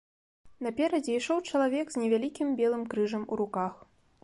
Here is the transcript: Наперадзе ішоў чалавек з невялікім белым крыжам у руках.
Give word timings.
Наперадзе 0.67 1.11
ішоў 1.17 1.43
чалавек 1.51 1.87
з 1.95 2.03
невялікім 2.05 2.47
белым 2.63 2.83
крыжам 2.95 3.23
у 3.37 3.43
руках. 3.45 3.73